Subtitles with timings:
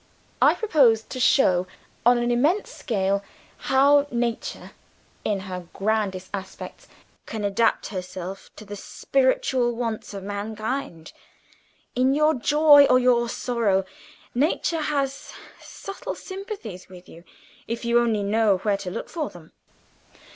[0.41, 1.67] I propose to show
[2.07, 3.23] (on an immense scale)
[3.57, 4.71] how Nature
[5.23, 6.87] (in her grandest aspects)
[7.27, 11.13] can adapt herself to the spiritual wants of mankind.
[11.93, 13.85] In your joy or your sorrow,
[14.33, 17.23] Nature has subtle sympathies with you,
[17.67, 19.51] if you only know where to look for them.